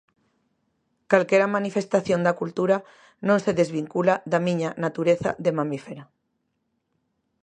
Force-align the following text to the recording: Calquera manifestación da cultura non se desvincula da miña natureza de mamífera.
Calquera 1.11 1.51
manifestación 1.57 2.19
da 2.23 2.37
cultura 2.41 2.77
non 3.27 3.37
se 3.45 3.51
desvincula 3.59 4.15
da 4.31 4.39
miña 4.47 4.69
natureza 4.83 5.29
de 5.43 5.51
mamífera. 5.57 6.03